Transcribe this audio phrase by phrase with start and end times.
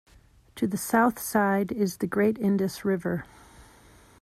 [0.55, 3.23] To the south side is the great Indus River.